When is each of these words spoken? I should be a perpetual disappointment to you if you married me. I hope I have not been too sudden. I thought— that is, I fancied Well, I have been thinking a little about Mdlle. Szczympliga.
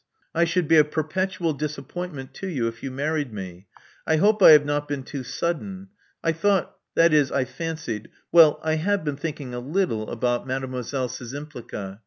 I 0.33 0.45
should 0.45 0.67
be 0.67 0.77
a 0.77 0.83
perpetual 0.83 1.53
disappointment 1.53 2.33
to 2.33 2.47
you 2.47 2.65
if 2.67 2.81
you 2.81 2.89
married 2.89 3.31
me. 3.31 3.67
I 4.07 4.15
hope 4.15 4.41
I 4.41 4.49
have 4.49 4.65
not 4.65 4.87
been 4.87 5.03
too 5.03 5.21
sudden. 5.21 5.89
I 6.23 6.31
thought— 6.31 6.75
that 6.95 7.13
is, 7.13 7.31
I 7.31 7.45
fancied 7.45 8.09
Well, 8.31 8.59
I 8.63 8.77
have 8.77 9.03
been 9.03 9.15
thinking 9.15 9.53
a 9.53 9.59
little 9.59 10.09
about 10.09 10.47
Mdlle. 10.47 10.89
Szczympliga. 11.09 11.99